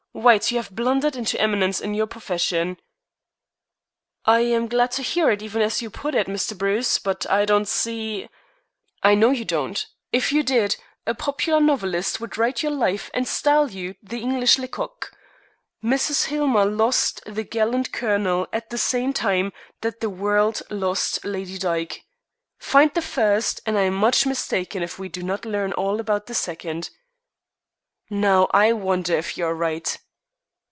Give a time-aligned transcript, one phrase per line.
[0.13, 2.77] White, you have blundered into eminence in your profession."
[4.25, 6.55] "I'm glad to hear it, even as you put it, Mr.
[6.55, 6.99] Bruce.
[6.99, 8.27] But I don't see"
[9.03, 9.83] "I know you don't.
[10.11, 10.75] If you did,
[11.07, 15.11] a popular novelist would write your life and style you the English Lecocq.
[15.83, 16.25] Mrs.
[16.25, 22.03] Hillmer 'lost' the gallant colonel at the same time that the world 'lost' Lady Dyke.
[22.59, 26.25] Find the first, and I am much mistaken if we do not learn all about
[26.27, 26.89] the second."
[28.13, 29.97] "Now I wonder if you are right."